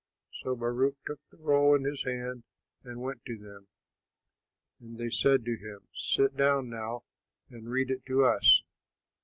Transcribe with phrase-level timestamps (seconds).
[0.41, 2.41] So Baruch took the roll in his hand
[2.83, 3.67] and went to them.
[4.79, 7.03] And they said to him, "Sit down now
[7.51, 8.63] and read it to us."